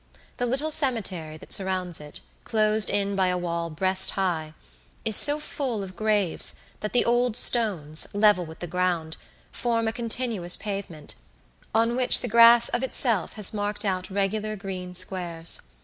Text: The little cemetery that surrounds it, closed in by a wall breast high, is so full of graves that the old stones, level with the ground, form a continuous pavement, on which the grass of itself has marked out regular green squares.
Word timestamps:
The 0.37 0.47
little 0.47 0.71
cemetery 0.71 1.37
that 1.37 1.53
surrounds 1.53 1.99
it, 2.01 2.21
closed 2.43 2.89
in 2.89 3.15
by 3.15 3.27
a 3.27 3.37
wall 3.37 3.69
breast 3.69 4.09
high, 4.17 4.55
is 5.05 5.15
so 5.15 5.37
full 5.39 5.83
of 5.83 5.95
graves 5.95 6.55
that 6.79 6.91
the 6.91 7.05
old 7.05 7.35
stones, 7.35 8.07
level 8.11 8.43
with 8.43 8.61
the 8.61 8.65
ground, 8.65 9.15
form 9.51 9.87
a 9.87 9.93
continuous 9.93 10.57
pavement, 10.57 11.13
on 11.75 11.95
which 11.95 12.21
the 12.21 12.27
grass 12.27 12.67
of 12.69 12.81
itself 12.81 13.33
has 13.33 13.53
marked 13.53 13.85
out 13.85 14.09
regular 14.09 14.55
green 14.55 14.95
squares. 14.95 15.59